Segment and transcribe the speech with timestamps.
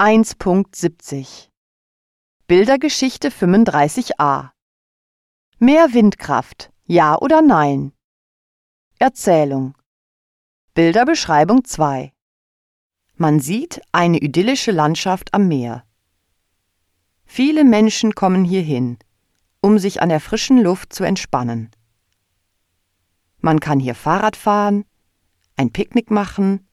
[0.00, 1.48] 1.70
[2.46, 4.50] Bildergeschichte 35a
[5.58, 7.90] Mehr Windkraft, ja oder nein?
[9.00, 9.74] Erzählung
[10.74, 12.12] Bilderbeschreibung 2
[13.16, 15.84] Man sieht eine idyllische Landschaft am Meer.
[17.24, 18.98] Viele Menschen kommen hierhin,
[19.60, 21.72] um sich an der frischen Luft zu entspannen.
[23.38, 24.84] Man kann hier Fahrrad fahren,
[25.56, 26.68] ein Picknick machen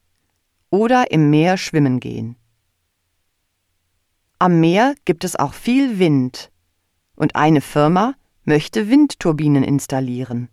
[0.69, 2.37] oder im Meer schwimmen gehen.
[4.37, 6.51] Am Meer gibt es auch viel Wind
[7.15, 10.49] und eine Firma möchte Windturbinen installieren.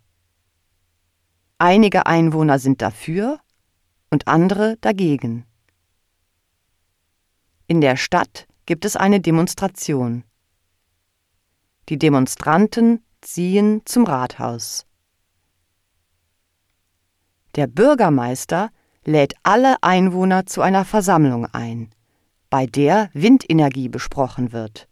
[1.57, 3.39] Einige Einwohner sind dafür
[4.09, 5.45] und andere dagegen.
[7.67, 10.23] In der Stadt gibt es eine Demonstration.
[11.89, 14.85] Die Demonstranten ziehen zum Rathaus.
[17.55, 18.71] Der Bürgermeister
[19.03, 21.93] lädt alle Einwohner zu einer Versammlung ein
[22.53, 24.87] bei der Windenergie besprochen wird.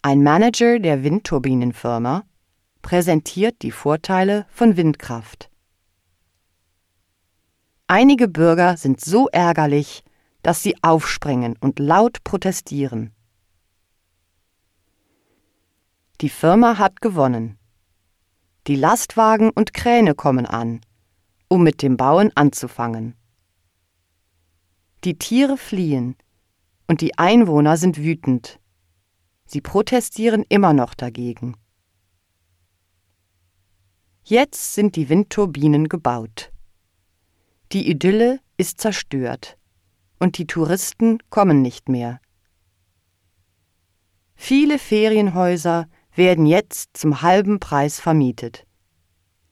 [0.00, 2.22] Ein Manager der Windturbinenfirma
[2.82, 5.50] präsentiert die Vorteile von Windkraft.
[7.88, 10.04] Einige Bürger sind so ärgerlich,
[10.44, 13.12] dass sie aufspringen und laut protestieren.
[16.20, 17.58] Die Firma hat gewonnen.
[18.68, 20.80] Die Lastwagen und Kräne kommen an,
[21.48, 23.16] um mit dem Bauen anzufangen.
[25.04, 26.16] Die Tiere fliehen
[26.88, 28.58] und die Einwohner sind wütend.
[29.44, 31.58] Sie protestieren immer noch dagegen.
[34.22, 36.50] Jetzt sind die Windturbinen gebaut.
[37.72, 39.58] Die Idylle ist zerstört
[40.18, 42.18] und die Touristen kommen nicht mehr.
[44.34, 48.66] Viele Ferienhäuser werden jetzt zum halben Preis vermietet.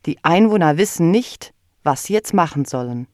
[0.06, 3.06] Die Einwohner wissen nicht, was sie jetzt machen sollen.